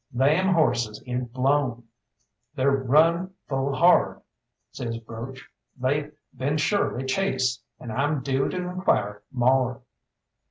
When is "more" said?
9.31-9.83